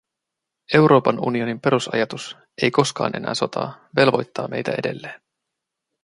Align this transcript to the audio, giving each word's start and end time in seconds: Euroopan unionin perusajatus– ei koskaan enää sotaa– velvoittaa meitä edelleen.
Euroopan 0.73 1.19
unionin 1.27 1.59
perusajatus– 1.59 2.37
ei 2.61 2.71
koskaan 2.71 3.15
enää 3.15 3.33
sotaa– 3.35 3.85
velvoittaa 3.97 4.47
meitä 4.47 4.71
edelleen. 4.77 5.21